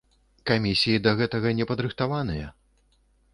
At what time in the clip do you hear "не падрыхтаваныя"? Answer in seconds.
1.59-2.49